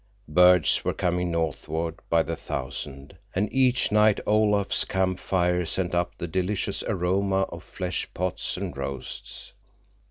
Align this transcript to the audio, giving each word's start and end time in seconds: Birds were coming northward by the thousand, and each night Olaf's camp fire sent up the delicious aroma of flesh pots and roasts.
Birds 0.27 0.83
were 0.83 0.95
coming 0.95 1.29
northward 1.29 1.99
by 2.09 2.23
the 2.23 2.35
thousand, 2.35 3.17
and 3.35 3.47
each 3.53 3.91
night 3.91 4.19
Olaf's 4.25 4.83
camp 4.83 5.19
fire 5.19 5.63
sent 5.63 5.93
up 5.93 6.17
the 6.17 6.25
delicious 6.27 6.81
aroma 6.87 7.43
of 7.49 7.61
flesh 7.63 8.09
pots 8.15 8.57
and 8.57 8.75
roasts. 8.75 9.53